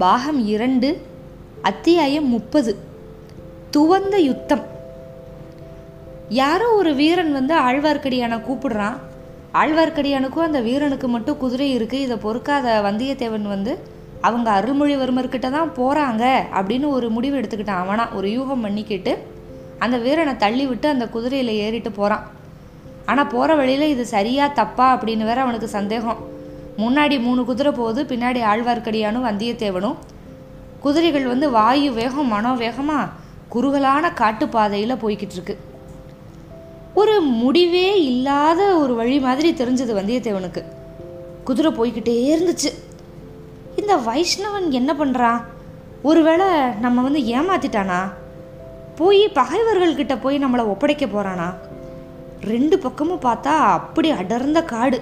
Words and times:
பாகம் 0.00 0.40
இரண்டு 0.54 0.88
அத்தியாயம் 1.68 2.26
முப்பது. 2.32 2.72
துவந்த 3.74 4.16
யுத்தம். 4.26 4.64
யாரோ 6.40 6.66
ஒரு 6.80 6.90
வீரன் 6.98 7.32
வந்து 7.36 7.54
ஆழ்வார்க்கடியானை 7.66 8.38
கூப்பிடுறான். 8.48 8.98
ஆழ்வார்க்கடியானுக்கும் 9.60 10.46
அந்த 10.46 10.60
வீரனுக்கு 10.68 11.08
மட்டும் 11.14 11.40
குதிரை 11.42 11.68
இருக்குது 11.76 12.04
இதை 12.06 12.16
பொறுக்காத 12.26 12.76
வந்தியத்தேவன் 12.88 13.48
வந்து 13.54 13.74
அவங்க 14.28 14.48
அருள்மொழிவர்மர்கிட்ட 14.58 15.50
தான் 15.58 15.74
போகிறாங்க 15.80 16.24
அப்படின்னு 16.60 16.88
ஒரு 16.98 17.08
முடிவு 17.16 17.38
எடுத்துக்கிட்டான். 17.40 17.84
அவனா 17.86 18.06
ஒரு 18.20 18.30
யூகம் 18.38 18.64
பண்ணிக்கிட்டு 18.66 19.14
அந்த 19.86 19.98
வீரனை 20.06 20.34
தள்ளி 20.46 20.66
விட்டு 20.72 20.88
அந்த 20.94 21.06
குதிரையில் 21.16 21.60
ஏறிட்டு 21.66 21.92
போகிறான் 22.00 22.26
ஆனால் 23.10 23.32
போகிற 23.36 23.54
வழியில் 23.62 23.92
இது 23.94 24.06
சரியா 24.16 24.46
தப்பா 24.62 24.88
அப்படின்னு 24.96 25.30
வேற 25.30 25.40
அவனுக்கு 25.46 25.70
சந்தேகம். 25.78 26.20
முன்னாடி 26.78 27.16
மூணு 27.20 27.44
குதிரை 27.44 27.72
போகுது 27.72 28.02
பின்னாடி 28.10 28.40
ஆழ்வார்க்கடியானும் 28.50 29.26
வந்தியத்தேவனும். 29.28 29.96
குதிரைகள் 30.80 31.26
வந்து 31.26 31.46
வாயு 31.50 31.90
வேகம் 31.92 32.32
மனோ 32.34 32.52
வேகமாக 32.64 33.10
குறுகலான 33.48 34.10
காட்டுப்பாதையில் 34.20 35.00
போய்கிட்டு 35.02 35.36
இருக்கு 35.36 35.54
ஒரு 37.00 37.20
முடிவே 37.20 37.88
இல்லாத 38.02 38.60
ஒரு 38.76 38.94
வழி 38.94 39.18
மாதிரி 39.20 39.50
தெரிஞ்சது 39.52 39.92
வந்தியத்தேவனுக்கு. 39.98 40.62
குதிரை 41.44 41.70
போய்கிட்டே 41.72 42.14
இருந்துச்சு. 42.32 42.70
இந்த 43.80 43.96
வைஷ்ணவன் 44.06 44.68
என்ன 44.78 44.92
பண்ணுறான் 44.92 45.42
ஒருவேளை 46.02 46.46
நம்ம 46.80 47.02
வந்து 47.06 47.20
ஏமாத்திட்டானா? 47.36 48.00
போய் 49.00 49.22
பகைவர்கள்கிட்ட 49.34 50.14
போய் 50.20 50.42
நம்மளை 50.44 50.64
ஒப்படைக்க 50.72 51.06
போகிறானா 51.06 51.48
ரெண்டு 52.52 52.78
பக்கமும் 52.78 53.24
பார்த்தா 53.28 53.54
அப்படி 53.78 54.10
அடர்ந்த 54.10 54.62
காடு. 54.62 54.98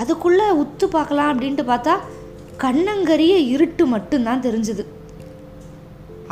அதுக்குள்ளே 0.00 0.46
உத்து 0.62 0.86
பார்க்கலாம் 0.96 1.30
அப்படின்ட்டு 1.32 1.64
பார்த்தா 1.70 1.94
கண்ணங்கரிய 2.64 3.34
இருட்டு 3.54 3.84
மட்டும்தான் 3.86 4.44
தெரிஞ்சுது. 4.46 4.84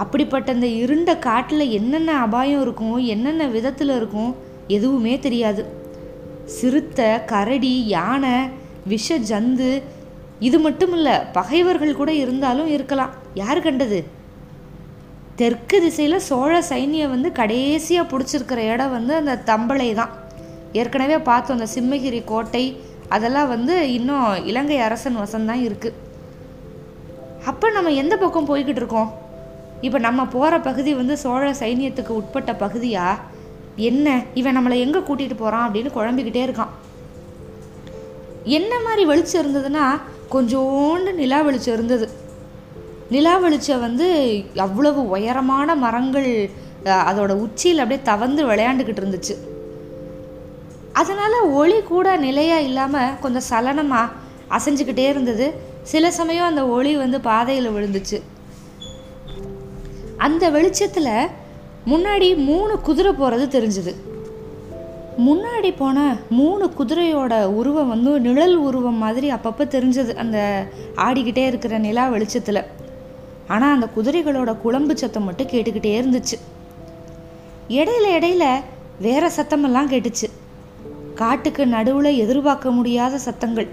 அப்படிப்பட்ட 0.03 0.49
அந்த 0.53 0.69
இருண்ட 0.83 1.11
காட்டில் 1.29 1.73
என்னென்ன 1.79 2.11
அபாயம் 2.27 2.61
இருக்கும் 2.61 2.99
என்னென்ன 3.15 3.47
விதத்தில் 3.47 3.95
இருக்கும் 3.99 4.33
எதுவுமே 4.77 5.15
தெரியாது. 5.19 5.63
சிறுத்தை 6.59 7.09
கரடி 7.33 7.75
யானை 7.87 8.37
விஷ 8.93 9.17
ஜந்து 9.31 9.71
இது 10.47 10.59
மட்டும் 10.59 10.93
இல்லை 10.93 11.17
பகைவர்கள் 11.33 11.99
கூட 12.01 12.13
இருந்தாலும் 12.23 12.71
இருக்கலாம். 12.77 13.13
யார் 13.35 13.61
கண்டது? 13.67 14.01
தெற்கு 15.41 15.77
திசையில் 15.81 16.25
சோழ 16.29 16.55
சைன்யம் 16.71 17.13
வந்து 17.15 17.29
கடைசியாக 17.33 18.11
பிடிச்சிருக்கிற 18.13 18.61
இடம் 18.73 18.95
வந்து 18.97 19.13
அந்த 19.21 19.35
தம்பளை 19.51 19.89
தான். 20.01 20.13
ஏற்கனவே 20.81 21.19
பார்த்தோம் 21.29 21.57
அந்த 21.59 21.69
சிம்மகிரி 21.77 22.21
கோட்டை 22.25 22.65
அதெல்லாம் 23.17 23.51
வந்து 23.55 23.75
இன்னும் 23.97 24.29
இலங்கை 24.51 24.79
அரசன் 24.87 25.21
வசம்தான் 25.23 25.65
இருக்குது 25.67 25.99
அப்போ 27.51 27.67
நம்ம 27.77 27.93
எந்த 28.03 28.15
பக்கம் 28.23 28.49
போய்கிட்டு 28.51 28.81
இருக்கோம்? 28.83 29.11
இப்போ 29.87 29.99
நம்ம 30.07 30.25
போகிற 30.35 30.55
பகுதி 30.67 30.91
வந்து 30.99 31.15
சோழ 31.23 31.45
சைனியத்துக்கு 31.61 32.13
உட்பட்ட 32.21 32.51
பகுதியா? 32.65 33.07
என்ன? 33.91 34.09
இவன் 34.41 34.57
நம்மளை 34.59 34.77
எங்கே 34.85 35.01
கூட்டிகிட்டு 35.09 35.37
போகிறான் 35.43 35.67
அப்படின்னு 35.67 35.91
குழம்பிக்கிட்டே 35.97 36.43
இருக்கான். 36.47 36.73
என்ன 38.59 38.73
மாதிரி 38.87 39.03
வெளிச்சம் 39.11 39.43
இருந்ததுன்னா 39.43 39.87
கொஞ்சோண்டு 40.35 41.13
நிலா 41.21 41.41
வெளிச்சம் 41.49 41.77
இருந்தது. 41.79 42.07
நிலா 43.15 43.35
வெளிச்சம் 43.45 43.85
வந்து 43.87 44.09
அவ்வளவு 44.67 45.01
உயரமான 45.15 45.75
மரங்கள் 45.85 46.31
அதோட 47.11 47.33
உச்சியில் 47.45 47.83
அப்படியே 47.83 48.03
தவந்து 48.11 48.43
விளையாண்டுக்கிட்டு 48.51 49.03
இருந்துச்சு. 49.03 49.35
அதனால் 51.01 51.37
ஒளி 51.61 51.79
கூட 51.83 52.09
நிலையாக 52.17 52.67
இல்லாமல் 52.69 53.19
கொஞ்சம் 53.21 53.49
சலனமாக 53.51 54.13
அசைஞ்சுக்கிட்டே 54.57 55.07
இருந்தது. 55.13 55.47
சில 55.83 56.11
சமயம் 56.11 56.47
அந்த 56.47 56.63
ஒளி 56.77 56.93
வந்து 56.97 57.21
பாதையில் 57.21 57.75
விழுந்துச்சு. 57.77 58.19
அந்த 60.17 60.51
வெளிச்சத்தில் 60.51 61.31
முன்னாடி 61.93 62.29
மூணு 62.49 62.75
குதிரை 62.89 63.13
போகிறது 63.13 63.47
தெரிஞ்சுது. 63.55 63.93
முன்னாடி 65.29 65.71
போன 65.79 65.99
மூணு 66.29 66.65
குதிரையோட 66.79 67.35
உருவம் 67.61 67.89
வந்து 67.89 68.13
நிழல் 68.21 68.55
உருவம் 68.57 69.01
மாதிரி 69.05 69.33
அப்பப்போ 69.33 69.65
தெரிஞ்சது 69.75 70.13
அந்த 70.15 70.39
ஆடிக்கிட்டே 70.97 71.45
இருக்கிற 71.47 71.79
நிலா 71.79 72.09
வெளிச்சத்தில். 72.09 72.63
ஆனால் 73.49 73.75
அந்த 73.75 73.89
குதிரைகளோட 73.97 74.51
குழம்பு 74.59 74.97
சத்தம் 74.99 75.27
மட்டும் 75.29 75.47
கேட்டுக்கிட்டே 75.47 75.95
இருந்துச்சு. 76.01 76.39
இடையில 77.79 78.07
இடையில 78.19 78.47
வேற 78.99 79.31
சத்தமெல்லாம் 79.37 79.93
கேட்டுச்சு. 79.93 80.29
காட்டுக்கு 81.21 81.65
நடுவில் 81.67 82.19
எதிர்பார்க்க 82.25 82.71
முடியாத 82.79 83.19
சத்தங்கள். 83.19 83.69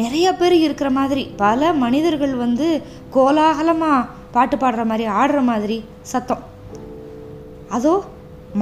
நிறைய 0.00 0.26
பேர் 0.40 0.56
இருக்கிற 0.64 0.88
மாதிரி 0.98 1.22
பல 1.42 1.72
மனிதர்கள் 1.82 2.34
வந்து 2.44 2.66
கோலாகலமாக 3.14 4.08
பாட்டு 4.34 4.56
பாடுற 4.56 4.82
மாதிரி 4.90 5.04
ஆடுற 5.20 5.38
மாதிரி 5.50 5.76
சத்தம். 6.12 6.42
அதோ 7.76 7.94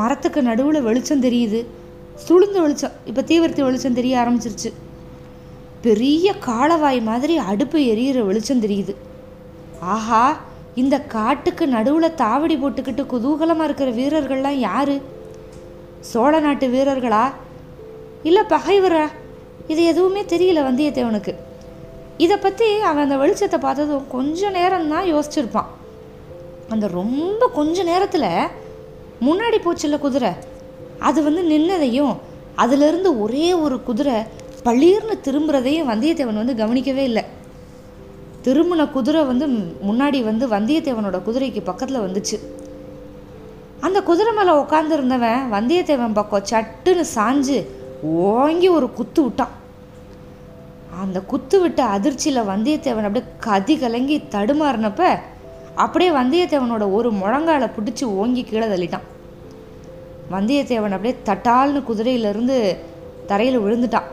மரத்துக்கு 0.01 0.43
நடுவில் 0.43 0.87
வெளிச்சம் 0.89 1.25
தெரியுது. 1.27 1.61
சுளுந்த 2.27 2.59
வெளிச்சம். 2.65 2.95
இப்போ 3.05 3.23
தீவிரத்தி 3.31 3.63
வெளிச்சம் 3.67 3.99
தெரிய 3.99 4.15
ஆரம்பிச்சிருச்சு. 4.23 4.71
பெரிய 5.87 6.35
காலவாய் 6.47 7.01
மாதிரி 7.09 7.35
அடுப்பு 7.51 7.79
எரியிற 7.93 8.21
வெளிச்சம் 8.27 8.63
தெரியுது. 8.63 8.95
ஆஹா 9.95 10.37
இந்த 10.83 10.97
காட்டுக்கு 11.17 11.65
நடுவில் 11.75 12.17
தாவடி 12.23 12.57
போட்டுக்கிட்டு 12.63 13.03
குதூகலமாக 13.13 13.69
இருக்கிற 13.69 13.91
வீரர்கள்லாம் 13.99 14.63
யாரு? 14.69 14.97
சோழ 16.11 16.41
நாட்டு 16.41 16.67
வீரர்களா? 16.75 17.25
இல்லை 18.29 18.43
பகைவரா? 18.49 19.05
இது 19.73 19.83
எதுவுமே 19.85 20.23
தெரியல 20.23 20.61
வந்தியத்தேவனுக்கு. 20.69 21.33
இதை 22.25 22.37
பற்றி 22.37 22.67
அவன் 22.91 23.05
அந்த 23.07 23.17
வெளிச்சத்தை 23.23 23.59
பார்த்ததும் 23.61 24.07
கொஞ்ச 24.09 24.51
நேரம்தான் 24.51 25.09
யோசிச்சிருப்பான். 25.13 25.71
அந்த 26.69 26.87
ரொம்ப 26.99 27.43
கொஞ்ச 27.55 27.83
நேரத்தில் 27.83 28.31
முன்னாடி 29.27 29.59
போச்சுல்ல 29.65 29.99
குதிரை? 29.99 30.33
அது 31.09 31.19
வந்து 31.23 31.43
நின்னதையும் 31.53 32.15
அதிலிருந்து 32.55 33.11
ஒரே 33.21 33.49
ஒரு 33.65 33.77
குதிரை 33.83 34.19
பளீர்னு 34.65 35.15
திரும்புறதையும் 35.25 35.91
வந்தியத்தேவன் 35.93 36.41
வந்து 36.43 36.61
கவனிக்கவே 36.63 37.05
இல்லை. 37.05 37.25
திரும்பின 38.45 38.83
குதிரை 38.91 39.23
வந்து 39.31 39.47
முன்னாடி 39.89 40.19
வந்து 40.25 40.45
வந்தியத்தேவனோட 40.49 41.19
குதிரைக்கு 41.29 41.63
பக்கத்தில் 41.65 42.05
வந்துச்சு. 42.07 42.37
அந்த 43.81 43.99
குதிரை 44.03 44.33
மேலே 44.35 44.53
உட்காந்துருந்தவன் 44.63 45.43
வந்தியத்தேவன் 45.55 46.19
பக்கம் 46.19 46.49
சட்டுன்னு 46.51 47.05
சாஞ்சு 47.15 47.59
ஓங்கி 48.07 48.69
ஒரு 48.69 48.93
குத்து 48.93 49.23
விட்டான் 49.23 49.55
அந்த 51.03 51.21
குத்து 51.21 51.61
விட்ட 51.61 51.85
அதிர்ச்சியில் 51.85 52.43
வந்தியத்தேவன் 52.43 53.07
அப்படியே 53.09 53.25
கதி 53.39 53.79
கலங்கி 53.79 54.19
தடுமாறினப்ப 54.19 55.19
அப்படியே 55.75 56.11
வந்தியத்தேவனோட 56.11 56.93
ஒரு 56.93 57.13
முழங்கால 57.13 57.71
பிடிச்சி 57.77 58.05
ஓங்கி 58.05 58.45
கீழே 58.45 58.67
தள்ளிட்டான். 58.67 59.07
வந்தியத்தேவன் 60.33 60.95
அப்படியே 60.97 61.17
தட்டால்னு 61.25 61.83
குதிரையிலிருந்து 61.89 62.77
தரையில் 63.27 63.61
விழுந்துட்டான். 63.61 64.09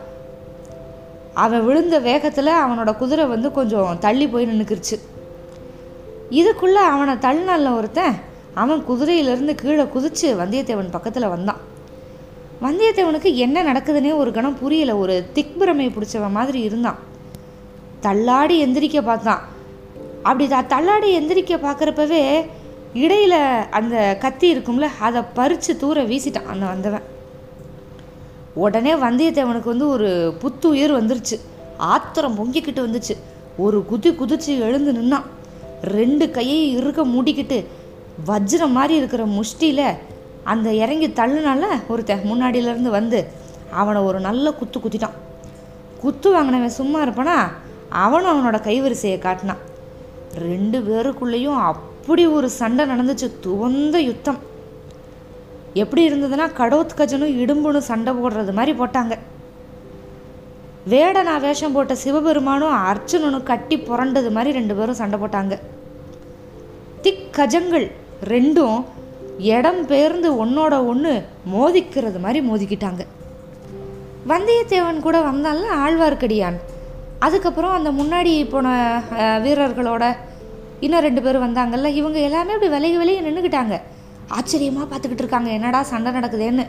அவன் 1.34 1.64
விழுந்த 1.64 1.98
வேகத்தில் 1.98 2.46
அவனோட 2.46 2.96
குதிரை 2.96 3.24
வந்து 3.24 3.52
கொஞ்சம் 3.52 3.98
தள்ளி 3.98 4.28
போய் 4.28 4.46
நின்றுக்கிருச்சு 4.46 4.96
இதுக்குள்ளே 6.30 6.82
அவனை 6.94 7.14
தள்ளினால 7.14 7.76
ஒருத்தன் 7.76 8.14
அவன் 8.54 8.84
குதிரையிலேருந்து 8.88 9.54
கீழே 9.54 9.84
குதித்து 9.84 10.34
வந்தியத்தேவன் 10.38 10.90
பக்கத்தில் 10.90 11.28
வந்தான். 11.28 11.72
வந்தியத்தேவனுக்கு 12.64 13.34
என்ன 13.34 13.62
நடக்குதுன்னே 13.62 14.16
ஒரு 14.16 14.32
கணம் 14.32 14.58
புரியலை. 14.58 14.98
ஒரு 14.98 15.26
திக்பிரமை 15.34 15.90
பிடிச்சவன் 15.90 16.30
மாதிரி 16.30 16.60
இருந்தான். 16.60 16.98
தள்ளாடி 18.00 18.64
எந்திரிக்க 18.64 19.02
பார்த்தான். 19.02 19.42
அப்படி 20.22 20.48
த 20.48 20.62
தள்ளாடி 20.62 21.08
எந்திரிக்க 21.18 21.56
பார்க்குறப்பவே 21.56 22.46
இடையில் 22.94 23.66
அந்த 23.70 24.16
கத்தி 24.20 24.54
இருக்கும்ல 24.54 24.88
அதை 25.00 25.22
பறித்து 25.34 25.76
தூர 25.76 26.02
வீசிட்டான் 26.02 26.46
அந்த 26.46 26.66
வந்தவன். 26.66 27.02
உடனே 28.54 28.92
வந்தியத்தேவனுக்கு 28.94 29.64
வந்து 29.64 29.88
ஒரு 29.88 30.34
புத்துயிர் 30.38 30.92
வந்துருச்சு. 30.92 31.40
ஆத்திரம் 31.76 32.38
பொங்கிக்கிட்டு 32.38 32.82
வந்துச்சு. 32.86 33.16
ஒரு 33.58 33.84
குதி 33.92 34.06
குதிச்சு 34.06 34.58
எழுந்து 34.58 34.92
நின்னான். 34.92 35.24
ரெண்டு 35.82 36.30
கையை 36.30 36.70
இருக்க 36.70 37.04
மூடிக்கிட்டு 37.04 37.64
வஜ்ரம் 38.26 38.70
மாதிரி 38.70 38.94
இருக்கிற 38.94 39.26
முஷ்டியில் 39.26 39.96
அந்த 40.44 40.72
இறங்கி 40.74 41.08
தள்ளுனால 41.08 41.64
ஒருத்தன் 41.88 42.26
முன்னாடியிலேருந்து 42.30 42.90
வந்து 42.98 43.18
அவனை 43.70 44.00
ஒரு 44.02 44.20
நல்ல 44.20 44.46
குத்து 44.50 44.78
குத்திட்டான். 44.78 45.16
குத்து 46.00 46.28
வாங்கினவன் 46.34 46.78
சும்மா 46.80 46.98
இருப்பானா? 47.02 47.36
அவனும் 47.88 48.32
அவனோட 48.34 48.56
கைவரிசையை 48.56 49.18
காட்டினான். 49.18 49.62
ரெண்டு 50.48 50.78
பேருக்குள்ளேயும் 50.88 51.60
அப்படி 51.70 52.26
ஒரு 52.26 52.48
சண்டை 52.50 52.84
நடந்துச்சு 52.86 53.30
துவந்த 53.46 53.96
யுத்தம். 53.96 54.40
எப்படி 55.82 56.02
இருந்ததுன்னா 56.08 56.46
கடோத்கஜனும் 56.58 57.36
இடும்புனும் 57.42 57.88
சண்டை 57.90 58.14
போடுறது 58.14 58.52
மாதிரி 58.52 58.72
போட்டாங்க. 58.78 59.14
வேடனா 60.90 61.40
வேஷம் 61.40 61.72
போட்ட 61.72 61.94
சிவபெருமானும் 61.94 62.74
அர்ஜுனனும் 62.90 63.42
கட்டி 63.42 63.76
புரண்டது 63.76 64.30
மாதிரி 64.30 64.58
ரெண்டு 64.58 64.74
பேரும் 64.74 64.94
சண்டை 64.94 65.20
போட்டாங்க. 65.20 65.58
திக்கஜங்கள் 67.02 67.86
ரெண்டும் 68.24 68.84
இடம் 69.54 69.80
பெயர்ந்து 69.90 70.28
ஒன்னோட 70.44 70.74
ஒன்று 70.90 71.12
மோதிக்கிறது 71.54 72.18
மாதிரி 72.24 72.40
மோதிக்கிட்டாங்க. 72.50 73.02
வந்தியத்தேவன் 74.30 75.00
கூட 75.06 75.16
வந்தால 75.30 75.72
ஆழ்வார்க்கடியான். 75.84 76.58
அதுக்கப்புறம் 77.26 77.74
அந்த 77.78 77.90
முன்னாடி 77.98 78.32
போன 78.52 78.68
வீரர்களோட 79.44 80.04
இன்னும் 80.84 81.04
ரெண்டு 81.06 81.20
பேர் 81.24 81.44
வந்தாங்கல்ல 81.44 81.90
இவங்க 82.00 82.18
எல்லாமே 82.28 82.54
அப்படி 82.54 82.70
விலகி 82.74 82.96
விலகி 83.02 83.20
நின்றுக்கிட்டாங்க 83.26 83.74
ஆச்சரியமாக 84.36 84.86
பார்த்துக்கிட்டு 84.90 85.24
இருக்காங்க 85.24 85.50
என்னடா 85.58 85.80
சண்டை 85.92 86.10
நடக்குதேன்னு. 86.16 86.64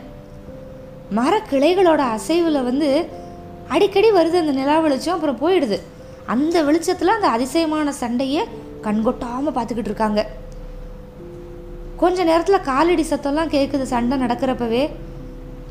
மரக்கிளைகளோட 1.18 2.02
அசைவில் 2.16 2.66
வந்து 2.68 2.88
அடிக்கடி 3.74 4.08
வருது 4.16 4.36
அந்த 4.42 4.54
நிலா 4.58 4.78
வெளிச்சம் 4.86 5.14
அப்புறம் 5.14 5.40
போயிடுது. 5.42 5.78
அந்த 6.34 6.62
வெளிச்சத்தில் 6.68 7.16
அந்த 7.16 7.28
அதிசயமான 7.36 7.92
சண்டையை 8.02 8.42
கண்கொட்டாமல் 8.86 9.56
பார்த்துக்கிட்டு 9.56 9.92
இருக்காங்க. 9.92 10.26
கொஞ்ச 12.00 12.24
நேரத்தில் 12.30 12.66
காலடி 12.70 13.04
சத்தம்லாம் 13.10 13.52
கேட்குது 13.54 13.84
சண்டை 13.92 14.16
நடக்கிறப்பவே. 14.22 14.82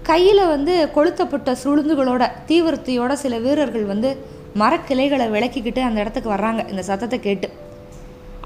கையில் 0.09 0.41
வந்து 0.53 0.73
கொளுத்தப்பட்ட 0.95 1.51
சுளுந்துகளோட 1.63 2.23
தீவிரத்தையோட 2.49 3.13
சில 3.23 3.37
வீரர்கள் 3.45 3.85
வந்து 3.91 4.09
மரக்கிளைகளை 4.61 5.27
விளக்கிக்கிட்டு 5.35 5.81
அந்த 5.87 6.01
இடத்துக்கு 6.03 6.29
வர்றாங்க 6.33 6.61
இந்த 6.71 6.83
சத்தத்தை 6.89 7.19
கேட்டு. 7.19 7.47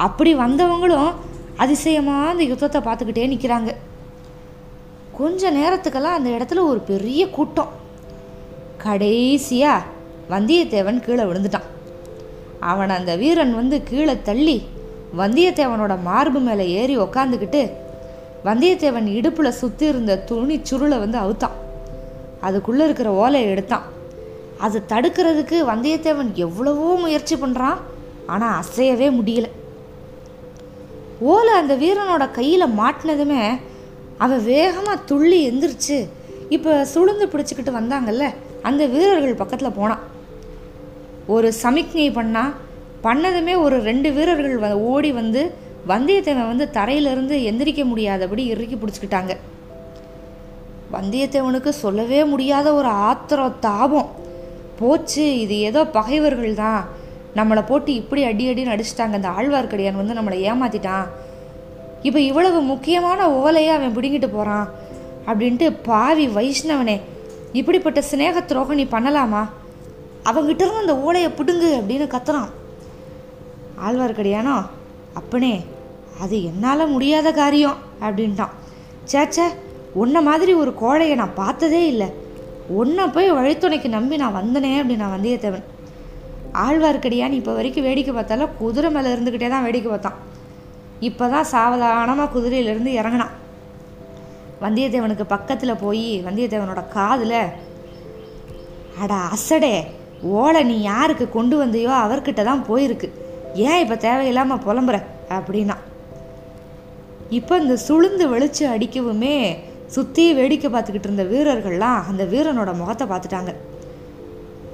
அப்படி 0.07 0.31
வந்தவங்களும் 0.35 1.11
அதிசயமாக 1.63 2.31
அந்த 2.33 2.43
யுத்தத்தை 2.51 2.81
பார்த்துக்கிட்டே 2.81 3.25
நிற்கிறாங்க 3.33 3.71
கொஞ்ச 5.19 5.51
நேரத்துக்கெல்லாம் 5.51 6.17
அந்த 6.17 6.29
இடத்துல 6.37 6.63
ஒரு 6.71 6.79
பெரிய 6.91 7.21
கூட்டம். 7.37 7.71
கடைசியாக 8.83 9.87
வந்தியத்தேவன் 10.33 10.99
கீழே 11.05 11.23
விழுந்துட்டான். 11.29 11.67
அவன் 12.71 12.93
அந்த 12.97 13.11
வீரன் 13.21 13.53
வந்து 13.59 13.77
கீழே 13.89 14.15
தள்ளி 14.29 14.57
வந்தியத்தேவனோட 15.17 15.93
மார்பு 16.03 16.39
மேலே 16.39 16.65
ஏறி 16.79 16.97
உக்காந்துக்கிட்டு 16.97 17.61
வந்தியத்தேவன் 18.47 19.07
இடுப்பில் 19.17 19.57
சுற்றி 19.61 19.85
இருந்த 19.87 20.17
துணி 20.17 20.57
சுருளை 20.69 20.97
வந்து 20.99 21.17
அவுத்தான். 21.17 21.55
அதுக்குள்ளே 22.41 22.83
இருக்கிற 22.85 23.11
ஓலையை 23.11 23.49
எடுத்தான். 23.49 23.85
அது 24.65 24.83
தடுக்கிறதுக்கு 24.91 25.57
வந்தியத்தேவன் 25.71 26.33
எவ்வளவோ 26.45 26.95
முயற்சி 26.95 27.35
பண்ணுறான் 27.35 27.79
ஆனால் 28.25 28.61
அசையவே 28.61 29.07
முடியல. 29.19 29.47
ஓலை 31.19 31.53
அந்த 31.53 31.75
வீரனோட 31.75 32.31
கையில் 32.31 32.75
மாட்டினதுமே 32.79 33.43
அவன் 34.17 34.43
வேகமாக 34.43 35.03
துள்ளி 35.05 35.39
எந்திரிச்சு 35.49 35.97
இப்போ 36.55 36.87
சுளுந்து 36.93 37.25
பிடிச்சிக்கிட்டு 37.33 37.71
வந்தாங்கல்ல 37.79 38.27
அந்த 38.61 38.85
வீரர்கள் 38.85 39.39
பக்கத்தில் 39.41 39.77
போனான். 39.79 40.03
ஒரு 41.27 41.53
சமிக்ஞை 41.53 42.11
பண்ணால் 42.11 42.53
பண்ணதுமே 43.03 43.53
ஒரு 43.65 43.77
ரெண்டு 43.89 44.09
வீரர்கள் 44.17 44.57
வ 44.63 44.69
ஓடி 44.91 45.11
வந்து 45.19 45.41
வந்தியத்தேவன் 45.91 46.51
வந்து 46.51 46.65
தரையிலிருந்து 46.77 47.35
எந்திரிக்க 47.49 47.83
முடியாதபடி 47.91 48.43
இறுக்கி 48.53 48.77
பிடிச்சிக்கிட்டாங்க. 48.77 49.33
வந்தியத்தேவனுக்கு 50.95 51.71
சொல்லவே 51.83 52.19
முடியாத 52.33 52.67
ஒரு 52.79 52.89
ஆத்திரம் 53.09 53.59
தாபம் 53.59 54.09
போச்சு 54.79 55.25
இது 55.39 55.55
ஏதோ 55.69 55.81
பகைவர்கள் 55.97 56.59
தான். 56.63 56.81
நம்மளை 57.35 57.63
போட்டு 57.65 57.91
இப்படி 58.01 58.21
அடி 58.29 58.45
அடின்னு 58.51 58.75
அடிச்சிட்டாங்க. 58.75 59.17
அந்த 59.19 59.29
ஆழ்வார்க்கடியான் 59.37 60.01
வந்து 60.01 60.17
நம்மளை 60.19 60.37
ஏமாத்திட்டான். 60.49 61.07
இப்போ 62.07 62.19
இவ்வளவு 62.19 62.59
முக்கியமான 62.73 63.29
ஓலையை 63.39 63.71
அவன் 63.77 63.95
பிடுங்கிட்டு 63.95 64.29
போகிறான் 64.35 64.67
அப்படின்ட்டு 65.29 65.67
பாவி 65.89 66.27
வைஷ்ணவனே 66.37 66.97
இப்படிப்பட்ட 67.59 67.99
சிநேக 68.11 68.41
துரோகம் 68.51 68.79
நீ 68.81 68.87
பண்ணலாமா? 68.95 69.43
அவங்கிட்ட 70.29 70.63
இருந்து 70.63 70.85
அந்த 70.85 70.95
ஓலையை 71.07 71.29
பிடுங்கு 71.39 71.69
அப்படின்னு 71.79 72.07
கத்துறான். 72.15 72.49
ஆழ்வார்க்கடியானோ? 73.87 74.55
அப்பனே 75.19 75.53
அது 76.23 76.35
என்னால் 76.49 76.91
முடியாத 76.93 77.27
காரியம் 77.41 77.77
அப்படின்ட்டான். 78.05 78.55
சேச்சே 79.11 79.45
உன்னை 80.01 80.19
மாதிரி 80.29 80.53
ஒரு 80.61 80.71
கோழையை 80.81 81.15
நான் 81.21 81.39
பார்த்ததே 81.41 81.81
இல்லை. 81.91 82.09
உன்னை 82.79 83.05
போய் 83.15 83.29
வழித்துணைக்கு 83.37 83.89
நம்பி 83.97 84.15
நான் 84.23 84.37
வந்தனே 84.39 84.71
அப்படின்னு 84.79 85.03
நான் 85.03 85.15
வந்தியத்தேவன். 85.17 85.67
ஆழ்வார்க்கடியான் 86.63 87.37
இப்போ 87.37 87.51
வரைக்கும் 87.57 87.85
வேடிக்கை 87.87 88.13
பார்த்தாலும் 88.15 88.55
குதிரை 88.59 88.89
மேலே 88.95 89.13
இருந்துக்கிட்டே 89.15 89.49
தான் 89.53 89.65
வேடிக்கை 89.67 89.89
பார்த்தான். 89.91 90.19
இப்போ 91.09 91.25
தான் 91.33 91.49
சாவதானமாக 91.53 92.33
குதிரையிலேருந்து 92.35 92.93
இறங்கினான். 92.99 93.33
வந்தியத்தேவனுக்கு 94.63 95.25
பக்கத்தில் 95.35 95.81
போய் 95.83 96.05
வந்தியத்தேவனோட 96.27 96.81
காதில் 96.95 97.39
அட 99.01 99.13
அசடே 99.35 99.75
ஓலை 100.39 100.61
நீ 100.69 100.77
யாருக்கு 100.91 101.25
கொண்டு 101.37 101.55
வந்தியோ 101.63 101.91
அவர்கிட்ட 102.05 102.41
தான் 102.49 102.65
போயிருக்கு. 102.69 103.09
ஏன் 103.53 103.79
இப்போ 103.79 103.95
தேவையில்லாமல் 103.95 104.57
புலம்புற? 104.57 105.03
அப்படின்னா 105.29 105.75
இப்போ 107.29 107.57
இந்த 107.57 107.77
சுளுந்து 107.87 108.27
வெளிச்சு 108.27 108.67
அடிக்கவுமே 108.67 109.57
சுற்றி 109.85 110.33
வேடிக்கை 110.33 110.71
பார்த்துக்கிட்டு 110.71 111.03
இருந்த 111.03 111.23
வீரர்கள்லாம் 111.23 112.07
அந்த 112.07 112.23
வீரனோட 112.23 112.77
முகத்தை 112.77 113.07
பார்த்துட்டாங்க. 113.07 113.55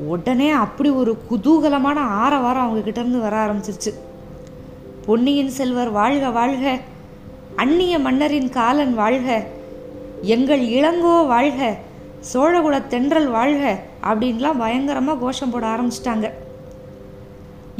உடனே 0.07 0.49
அப்படி 0.49 0.89
ஒரு 0.89 1.17
குதூகலமான 1.31 1.95
ஆரவாரம் 1.95 2.65
அவங்கக்கிட்டேருந்து 2.65 2.97
இருந்து 2.97 3.19
வர 3.19 3.45
ஆரம்பிச்சிருச்சு. 3.45 3.93
பொன்னியின் 5.05 5.49
செல்வர் 5.49 5.89
வாழ்க 5.89 6.29
வாழ்க. 6.29 6.79
அந்நிய 7.55 7.99
மன்னரின் 7.99 8.49
காலன் 8.49 8.93
வாழ்க. 8.93 9.43
எங்கள் 10.21 10.61
இளங்கோ 10.61 11.27
வாழ்க. 11.27 11.75
சோழகுல 12.33 12.87
தென்றல் 12.87 13.27
வாழ்க. 13.27 13.79
அப்படின்லாம் 14.03 14.57
பயங்கரமாக 14.57 15.19
கோஷம் 15.19 15.49
போட 15.49 15.67
ஆரம்பிச்சிட்டாங்க. 15.67 16.31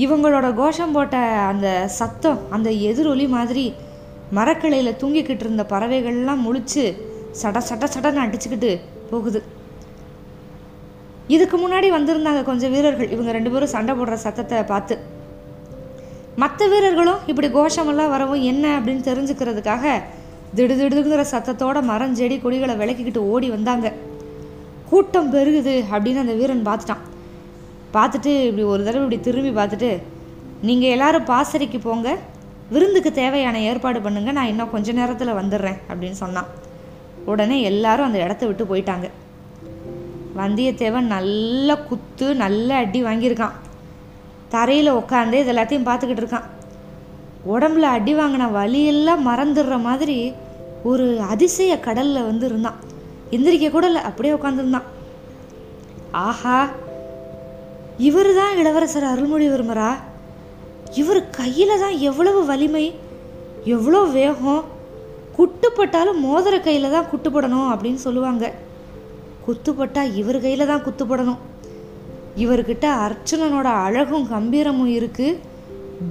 இவங்களோட 0.04 0.48
கோஷம் 0.60 0.96
போட்ட 0.96 1.18
அந்த 1.52 1.68
சத்தம் 2.00 2.40
அந்த 2.56 2.70
எதிரொலி 2.90 3.26
மாதிரி 3.36 3.66
மரக்கிளையில் 4.38 4.98
தூங்கிக்கிட்டு 5.02 5.46
இருந்த 5.46 5.64
பறவைகள்லாம் 5.74 6.44
முழிச்சு 6.48 6.84
சட 7.42 7.58
சட 7.70 7.86
சடன்னு 7.94 8.24
அடிச்சுக்கிட்டு 8.24 8.72
போகுது. 9.12 9.40
இதுக்கு 11.36 11.58
முன்னாடி 11.62 11.88
வந்திருந்தாங்க 11.96 12.42
கொஞ்சம் 12.50 12.74
வீரர்கள். 12.76 13.14
இவங்க 13.16 13.32
ரெண்டு 13.38 13.52
பேரும் 13.54 13.74
சண்டை 13.76 13.94
போடுற 14.00 14.18
சத்தத்தை 14.26 14.60
பார்த்து 14.74 14.98
மற்ற 16.44 16.68
வீரர்களும் 16.74 17.24
இப்படி 17.32 17.48
கோஷமெல்லாம் 17.58 18.14
வரவும் 18.16 18.46
என்ன 18.52 18.66
அப்படின்னு 18.78 19.04
தெரிஞ்சுக்கிறதுக்காக 19.10 19.96
திடுதிடுங்கிற 20.58 21.24
சத்தத்தோட 21.34 21.78
மரம் 21.92 22.16
செடி 22.20 22.36
கொடிகளை 22.44 22.76
விளக்கிக்கிட்டு 22.82 23.22
ஓடி 23.34 23.48
வந்தாங்க. 23.56 23.88
கூட்டம் 24.90 25.32
பெருகுது 25.36 25.76
அப்படின்னு 25.94 26.24
அந்த 26.24 26.36
வீரன் 26.42 26.68
பார்த்துட்டான். 26.68 27.04
பார்த்துட்டு 27.98 28.32
இப்படி 28.48 28.64
ஒரு 28.74 28.84
தடவை 28.84 29.04
இப்படி 29.04 29.20
திரும்பி 29.20 29.62
பார்த்துட்டு 29.62 30.02
நீங்கள் 30.62 30.90
எல்லாரும் 30.90 31.26
பாசறைக்கு 31.26 31.80
போங்க. 31.80 32.18
விருந்துக்கு 32.70 33.12
தேவையான 33.12 33.58
ஏற்பாடு 33.60 34.02
பண்ணுங்க. 34.02 34.32
நான் 34.32 34.52
இன்னும் 34.52 34.72
கொஞ்ச 34.72 34.92
நேரத்தில் 34.92 35.38
வந்துடுறேன். 35.42 35.80
அப்படின்னு 35.90 36.22
சொன்னான். 36.24 36.50
உடனே 37.26 37.62
எல்லாரும் 37.62 38.06
அந்த 38.06 38.20
இடத்த 38.24 38.46
விட்டு 38.46 38.64
போயிட்டாங்க. 38.72 39.08
வந்தியத்தேவன் 40.38 41.12
நல்ல 41.16 41.78
குத்து 41.90 42.36
நல்ல 42.36 42.76
அடி 42.76 43.04
வாங்கியிருக்கான். 43.04 43.56
தரையில் 44.50 44.92
உட்காந்து 44.94 45.34
இது 45.34 45.54
எல்லாத்தையும் 45.54 45.88
பார்த்துக்கிட்டு 45.90 46.24
இருக்கான். 46.24 46.48
உடம்புல 47.54 47.86
அடி 47.98 48.14
வாங்கின 48.16 48.52
வழியெல்லாம் 48.52 49.24
மறந்துடுற 49.28 49.82
மாதிரி 49.82 50.34
ஒரு 50.84 51.06
அதிசய 51.22 51.80
கடலில் 51.80 52.28
வந்து 52.30 52.46
இருந்தான். 52.46 52.80
எந்திரிக்க 53.32 53.70
கூட 53.70 53.86
இல்லை 53.86 54.02
அப்படியே 54.02 54.34
உட்காந்துருந்தான் 54.34 54.90
ஆஹா 56.12 56.70
இவர் 57.98 58.34
தான் 58.34 58.58
இளவரசர் 58.62 59.12
அருள்மொழிவர்மரா? 59.12 59.92
இவர் 60.94 61.30
கையில் 61.30 61.80
தான் 61.80 61.98
எவ்வளவு 62.00 62.46
வலிமை 62.46 62.86
எவ்வளோ 63.64 64.02
வேகம்? 64.18 64.64
குட்டுப்பட்டாலும் 65.38 66.20
மோதிர 66.26 66.56
கையில் 66.60 66.94
தான் 66.96 67.10
குட்டுப்படணும் 67.12 67.72
அப்படின்னு 67.74 67.96
சொல்லுவாங்க. 67.96 68.54
குத்துப்பட்டால் 69.48 70.16
இவர் 70.16 70.42
கையில் 70.42 70.70
தான் 70.72 70.86
குத்துப்படணும். 70.86 71.42
இவர்கிட்ட 72.36 72.86
அர்ச்சுனனோட 73.06 73.68
அழகும் 73.86 74.30
கம்பீரமும் 74.34 74.94
இருக்குது 75.00 75.40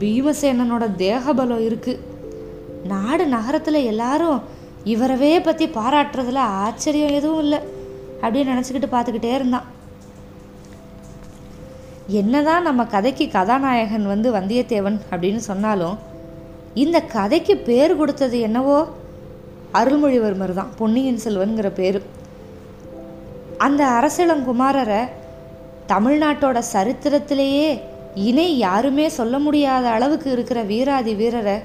பீமசேனனோட 0.01 0.97
தேகபலம் 0.97 1.65
இருக்குது 1.69 2.03
நாடு 2.93 3.27
நகரத்தில் 3.27 3.87
எல்லாரும் 3.93 4.41
இவரவே 4.85 5.43
பற்றி 5.43 5.67
பாராட்டுறதுல 5.67 6.37
ஆச்சரியம் 6.37 7.17
எதுவும் 7.19 7.39
இல்லை 7.39 7.59
அப்படின்னு 8.23 8.53
நினச்சிக்கிட்டு 8.53 8.89
பார்த்துக்கிட்டே 8.95 9.35
இருந்தான். 9.35 9.67
என்னதான் 12.07 12.63
நம்ம 12.63 12.85
கதைக்கு 12.85 13.29
கதாநாயகன் 13.29 14.07
வந்து 14.07 14.33
வந்தியத்தேவன் 14.33 14.99
அப்படின்னு 15.11 15.37
சொன்னாலும் 15.37 15.99
இந்த 16.75 17.03
கதைக்கு 17.03 17.57
பேர் 17.57 17.97
கொடுத்தது 17.97 18.41
என்னவோ 18.41 18.89
அருள்மொழிவர்மர் 19.73 20.53
தான் 20.53 20.69
பொன்னியின் 20.77 21.19
செல்வன்கிற 21.25 21.69
பேர். 21.69 22.03
அந்த 23.59 23.87
அரசிளங்குமாரரை 23.87 25.09
தமிழ்நாட்டோட 25.89 26.63
சரித்திரத்திலேயே 26.73 27.81
இணை 28.15 28.59
யாருமே 28.59 29.09
சொல்ல 29.09 29.39
முடியாத 29.39 29.89
அளவுக்கு 29.89 30.31
இருக்கிற 30.31 30.63
வீராதி 30.63 31.15
வீரரை 31.15 31.59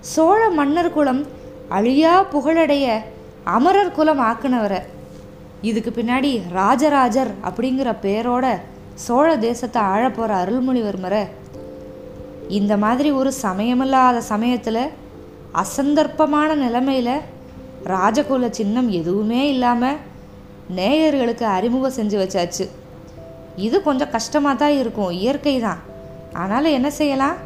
சோழ 0.00 0.48
மன்னர் 0.48 0.92
குலம் 0.92 1.26
அழியா 1.68 2.22
புகழடைய 2.22 3.00
அமரர் 3.44 3.92
குலம் 3.92 4.20
ஆக்குனவரை. 4.20 4.80
இதுக்கு 5.62 5.90
பின்னாடி 5.90 6.40
ராஜராஜர் 6.52 7.30
அப்படிங்கிற 7.44 7.96
பேரோட 8.02 8.60
சோழ 9.02 9.28
தேசத்தை 9.44 9.80
ஆழப்போகிற 9.92 10.32
அருள்மொழிவர்மரை 10.42 11.22
இந்த 12.58 12.72
மாதிரி 12.82 13.10
ஒரு 13.20 13.30
சமயமில்லாத 13.44 14.18
சமயத்தில் 14.32 14.82
அசந்தர்ப்பமான 15.62 16.50
நிலைமையில் 16.64 17.16
ராஜகுல 17.92 18.48
சின்னம் 18.58 18.88
எதுவுமே 18.98 19.40
இல்லாமல் 19.54 20.00
நேயர்களுக்கு 20.78 21.44
அறிமுகம் 21.56 21.96
செஞ்சு 21.96 22.16
வச்சாச்சு. 22.20 22.64
இது 23.66 23.76
கொஞ்சம் 23.88 24.12
கஷ்டமாக 24.14 24.60
தான் 24.62 24.78
இருக்கும் 24.82 25.16
இயற்கை 25.22 25.56
தான் 25.66 25.80
ஆனாலும் 26.42 26.76
என்ன 26.78 26.88
செய்யலாம்? 27.00 27.36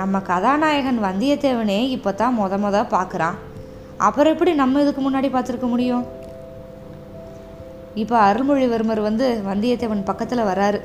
நம்ம 0.00 0.18
கதாநாயகன் 0.30 1.00
வந்தியத்தேவனே 1.06 1.80
இப்போ 1.96 2.10
தான் 2.20 2.36
மொத 2.40 2.58
மொத 2.64 2.82
பார்க்குறான் 2.96 3.38
அப்புறம் 4.06 4.32
எப்படி 4.34 4.52
நம்ம 4.60 4.82
இதுக்கு 4.84 5.02
முன்னாடி 5.06 5.28
பார்த்துருக்க 5.32 5.68
முடியும்? 5.72 6.04
இப்போ 8.00 8.16
அருள்மொழிவர்மர் 8.28 9.00
வந்து 9.06 9.26
வந்தியத்தேவன் 9.48 10.08
பக்கத்தில் 10.10 10.48
வராரு. 10.50 10.80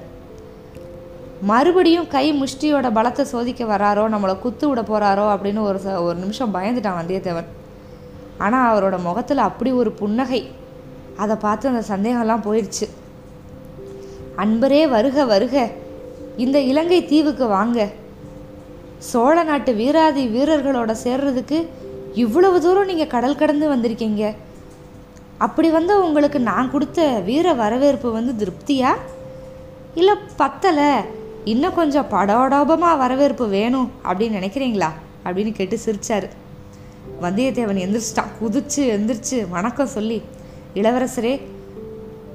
மறுபடியும் 1.50 2.08
கை 2.14 2.26
முஷ்டியோட 2.42 2.88
பலத்தை 2.98 3.24
சோதிக்க 3.32 3.64
வராரோ 3.72 4.04
நம்மளை 4.14 4.36
குத்து 4.44 4.66
விட 4.70 4.82
போகிறாரோ 4.82 5.26
அப்படின்னு 5.34 5.62
ஒரு 5.70 5.80
ச 5.84 5.94
ஒரு 6.06 6.18
நிமிஷம் 6.24 6.56
பயந்துட்டான் 6.56 7.00
வந்தியத்தேவன். 7.00 7.50
ஆனால் 8.46 8.68
அவரோட 8.72 8.98
முகத்தில் 9.08 9.48
அப்படி 9.50 9.72
ஒரு 9.82 9.92
புன்னகை. 9.92 10.42
அதை 11.24 11.36
பார்த்து 11.46 11.70
அந்த 11.72 11.84
சந்தேகம்லாம் 11.94 12.46
போயிடுச்சு 12.48 12.88
அன்பரே 14.44 14.82
வருக 14.96 15.26
வருக. 15.34 15.56
இந்த 16.46 16.58
இலங்கை 16.72 17.00
தீவுக்கு 17.12 17.48
வாங்க. 17.58 17.80
சோழ 19.12 19.36
நாட்டு 19.44 19.72
வீராதி 19.80 20.24
வீரர்களோட 20.36 20.92
சேர்றதுக்கு 21.06 21.60
இவ்வளவு 22.24 22.58
தூரம் 22.62 22.90
நீங்கள் 22.92 23.14
கடல் 23.16 23.40
கடந்து 23.42 23.66
வந்திருக்கீங்க. 23.74 24.24
அப்படி 25.38 25.70
வந்து 25.70 26.06
உங்களுக்கு 26.06 26.40
நான் 26.40 26.72
கொடுத்த 26.72 27.20
வீர 27.26 27.54
வரவேற்பு 27.54 28.12
வந்து 28.12 28.34
திருப்தியா? 28.42 28.92
இல்லை 29.96 30.14
பத்தலை 30.38 30.90
இன்னும் 31.44 31.74
கொஞ்சம் 31.74 32.06
படோடோபமாக 32.12 32.98
வரவேற்பு 32.98 33.48
வேணும் 33.48 33.92
அப்படின்னு 34.04 34.38
நினைக்கிறீங்களா? 34.40 34.90
அப்படின்னு 35.26 35.52
கேட்டு 35.52 35.78
சிரித்தார் 35.78 36.30
வந்தியத்தேவன் 37.22 37.84
எந்திரிச்சிட்டான். 37.86 38.32
குதிச்சு 38.42 38.78
எந்திரிச்சு 38.78 39.50
வணக்கம் 39.50 39.88
சொல்லி 39.88 40.22
இளவரசரே 40.74 41.42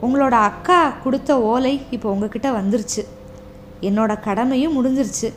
உங்களோட 0.03 0.31
அக்கா 0.31 0.93
கொடுத்த 1.03 1.41
ஓலை 1.41 1.81
இப்போ 1.91 2.11
உங்ககிட்ட 2.11 2.51
வந்துருச்சு. 2.51 3.03
என்னோட 3.81 4.21
கடமையும் 4.21 4.77
முடிஞ்சிருச்சு. 4.77 5.33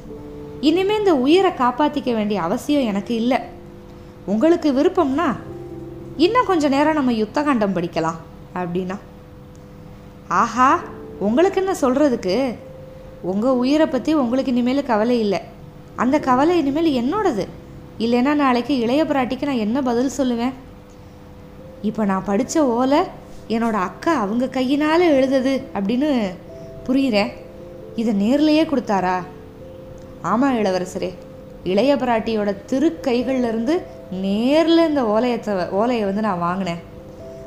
இனிமேல் 0.62 0.98
இந்த 0.98 1.16
உயிரை 1.16 1.52
காப்பாற்றிக்க 1.52 2.14
வேண்டிய 2.14 2.42
அவசியம் 2.42 2.86
எனக்கு 2.86 3.16
இல்லை. 3.16 3.38
உங்களுக்கு 4.26 4.72
விருப்பம்னா 4.74 5.36
இன்னும் 6.18 6.46
கொஞ்சம் 6.46 6.74
நேரம் 6.76 6.94
நம்ம 6.94 7.14
யுத்த 7.14 7.42
காண்டம் 7.42 7.76
படிக்கலாம் 7.76 8.20
அப்படின்னா. 8.56 8.98
ஆஹா 10.28 10.80
உங்களுக்கு 11.20 11.60
என்ன 11.62 11.74
சொல்கிறதுக்கு 11.82 12.56
உங்கள் 13.22 13.60
உயிரை 13.62 13.88
பற்றி 13.88 14.14
உங்களுக்கு 14.14 14.52
இனிமேல் 14.52 14.84
கவலை 14.84 15.20
இல்லை. 15.20 15.40
அந்த 15.96 16.20
கவலை 16.20 16.58
இனிமேல் 16.58 16.90
என்னோடது? 17.02 17.46
இல்லைன்னா 18.00 18.34
நாளைக்கு 18.34 18.78
இளைய 18.78 19.04
பிராட்டிக்கு 19.04 19.46
நான் 19.46 19.64
என்ன 19.66 19.82
பதில் 19.82 20.18
சொல்லுவேன்? 20.18 20.54
இப்போ 21.82 22.06
நான் 22.06 22.24
படித்த 22.24 22.66
ஓலை 22.66 23.02
என்னோட 23.48 23.72
அக்கா 23.72 24.14
அவங்க 24.14 24.48
கையினால் 24.48 25.12
எழுதுது 25.18 25.54
அப்படின்னு 25.74 26.10
புரியுறேன். 26.88 27.32
இதை 27.96 28.14
நேர்லேயே 28.24 28.64
கொடுத்தாரா? 28.68 29.18
ஆமாம் 30.22 30.58
இளவரசரே 30.58 31.14
இளைய 31.64 31.96
பிராட்டியோட 31.96 32.56
திருக்கைகள்லேருந்து 32.72 33.82
நேரில் 34.12 34.88
இந்த 34.88 35.04
ஓலையத்தை 35.04 35.70
ஓலையை 35.70 36.06
வந்து 36.06 36.22
நான் 36.22 36.44
வாங்கினேன். 36.48 36.82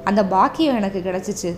அந்த 0.04 0.24
பாக்கியம் 0.24 0.76
எனக்கு 0.76 1.00
கிடச்சிச்சு. 1.00 1.50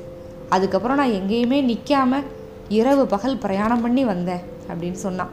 அதுக்கப்புறம் 0.49 0.97
நான் 0.97 1.17
எங்கேயுமே 1.21 1.59
நிற்காம 1.71 2.23
இரவு 2.69 3.07
பகல் 3.07 3.39
பிரயாணம் 3.39 3.81
பண்ணி 3.81 4.05
வந்தேன் 4.05 4.43
அப்படின்னு 4.71 4.99
சொன்னான். 5.07 5.31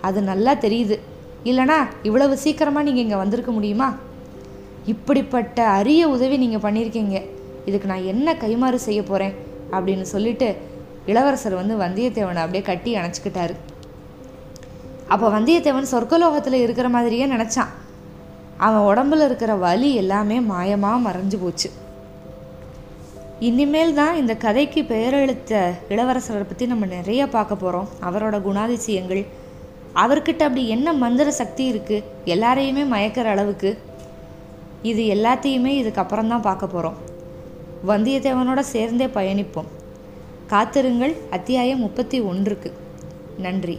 அது 0.00 0.22
நல்லா 0.22 0.54
தெரியுது. 0.54 0.98
இல்லைனா 1.44 1.78
இவ்வளவு 2.02 2.36
சீக்கிரமாக 2.36 2.86
நீங்கள் 2.86 3.02
இங்கே 3.02 3.16
வந்திருக்க 3.16 3.50
முடியுமா? 3.50 3.94
இப்படிப்பட்ட 4.86 5.66
அரிய 5.66 6.08
உதவி 6.08 6.36
நீங்கள் 6.36 6.72
பண்ணியிருக்கீங்க. 6.72 7.22
இதுக்கு 7.64 7.86
நான் 7.86 8.04
என்ன 8.04 8.34
கைமாறு 8.34 8.74
செய்ய 8.74 9.02
போகிறேன் 9.02 9.34
அப்படின்னு 9.70 10.02
சொல்லிட்டு 10.02 10.56
இளவரசர் 11.06 11.54
வந்து 11.54 11.76
வந்தியத்தேவனை 11.76 12.36
அப்படியே 12.36 12.62
கட்டி 12.62 12.96
அணைச்சிக்கிட்டாரு. 12.96 13.54
அப்போ 15.08 15.40
வந்தியத்தேவன் 15.40 15.92
சொர்க்கலோகத்தில் 15.92 16.52
இருக்கிற 16.52 16.88
மாதிரியே 16.88 17.26
நினச்சான். 17.26 17.72
அவன் 18.56 18.86
உடம்புல 18.90 19.24
இருக்கிற 19.24 19.54
வலி 19.54 19.94
எல்லாமே 19.94 20.40
மாயமாக 20.40 21.04
மறைஞ்சு 21.06 21.36
போச்சு. 21.40 21.70
இனிமேல் 23.40 23.94
தான் 23.94 24.16
இந்த 24.16 24.36
கதைக்கு 24.36 24.82
பெயரெழுத்த 24.82 25.72
இளவரசரை 25.88 26.44
பற்றி 26.46 26.66
நம்ம 26.66 26.86
நிறைய 26.86 27.26
பார்க்க 27.26 27.54
போகிறோம் 27.54 27.88
அவரோட 28.02 28.36
குணாதிசயங்கள் 28.42 29.26
அவர்கிட்ட 29.94 30.42
அப்படி 30.46 30.68
என்ன 30.68 30.92
மந்திர 30.92 31.30
சக்தி 31.30 31.72
இருக்குது 31.72 32.04
எல்லாரையுமே 32.24 32.84
மயக்கிற 32.94 33.24
அளவுக்கு 33.24 33.78
இது 34.82 35.02
எல்லாத்தையுமே 35.14 35.72
இதுக்கப்புறம் 35.82 36.26
தான் 36.26 36.46
பார்க்க 36.48 36.66
போகிறோம் 36.66 36.96
வந்தியத்தேவனோட 37.86 38.58
சேர்ந்தே 38.58 39.06
பயணிப்போம். 39.06 39.68
காத்திருங்கள் 40.46 41.14
அத்தியாயம் 41.30 41.78
முப்பத்தி 41.78 42.20
ஒன்றுக்கு. 42.20 42.72
நன்றி. 43.38 43.78